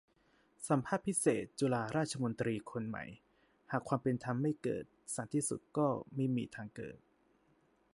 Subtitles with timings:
[0.67, 3.05] สัมภาษณ์พิเศษ จุฬาราชมนตรีคนใหม่:
[3.71, 4.85] หากความเป็นธรรมไม่เกิด
[5.15, 6.97] สันติสุขก็ไม่มีทางเกิด